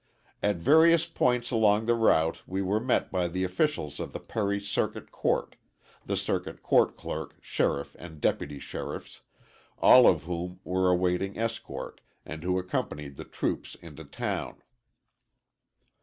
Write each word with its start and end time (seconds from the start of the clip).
At 0.41 0.55
various 0.55 1.05
points 1.05 1.51
along 1.51 1.85
the 1.85 1.93
route 1.93 2.41
we 2.47 2.63
were 2.63 2.79
met 2.79 3.11
by 3.11 3.27
the 3.27 3.43
officials 3.43 3.99
of 3.99 4.13
the 4.13 4.19
Perry 4.19 4.59
Circuit 4.59 5.11
Court 5.11 5.55
the 6.03 6.17
circuit 6.17 6.63
court 6.63 6.97
clerk, 6.97 7.35
sheriff 7.39 7.95
and 7.99 8.19
deputy 8.19 8.57
sheriffs 8.57 9.21
all 9.77 10.07
of 10.07 10.23
whom 10.23 10.59
were 10.63 10.89
awaiting 10.89 11.37
escort, 11.37 12.01
and 12.25 12.41
who 12.43 12.57
accompanied 12.57 13.15
the 13.15 13.25
troops 13.25 13.75
into 13.75 14.03
town. 14.03 14.63